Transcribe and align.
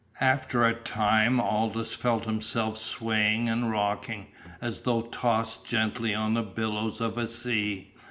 After 0.19 0.65
a 0.65 0.73
time 0.73 1.39
Aldous 1.39 1.93
felt 1.93 2.23
himself 2.25 2.75
swaying 2.75 3.47
and 3.47 3.69
rocking, 3.69 4.29
as 4.59 4.79
though 4.79 5.03
tossed 5.03 5.63
gently 5.67 6.15
on 6.15 6.33
the 6.33 6.41
billows 6.41 6.99
of 6.99 7.19
a 7.19 7.27
sea. 7.27 7.93